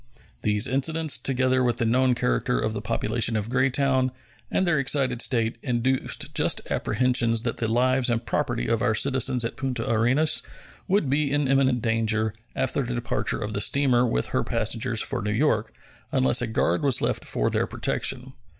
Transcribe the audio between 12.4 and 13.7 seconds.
after the departure of the